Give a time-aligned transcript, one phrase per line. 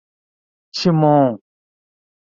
[0.79, 1.37] Timon